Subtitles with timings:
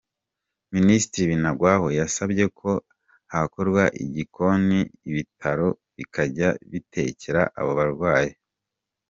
[0.75, 2.71] Minisitiri Binagwaho yasabye ko
[3.33, 8.31] hakorwa igikoni ibitaro bikajya bitekera abo barwayi.